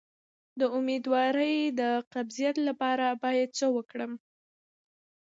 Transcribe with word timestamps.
د 0.59 0.61
امیدوارۍ 0.77 1.57
د 1.79 1.81
قبضیت 2.13 2.55
لپاره 2.67 3.05
باید 3.23 3.49
څه 3.57 3.65
وکړم؟ 3.75 4.11